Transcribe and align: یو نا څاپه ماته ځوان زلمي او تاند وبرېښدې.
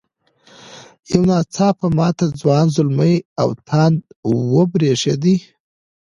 یو 1.11 1.21
نا 1.29 1.37
څاپه 1.53 1.87
ماته 1.97 2.25
ځوان 2.39 2.65
زلمي 2.75 3.15
او 3.41 3.49
تاند 3.67 3.97
وبرېښدې. 4.53 5.35